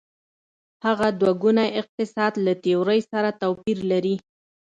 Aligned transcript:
هغه 0.85 1.07
دوه 1.19 1.33
ګونی 1.41 1.67
اقتصاد 1.81 2.33
له 2.45 2.53
تیورۍ 2.63 3.01
سره 3.11 3.29
توپیر 3.41 3.77
لري. 3.91 4.15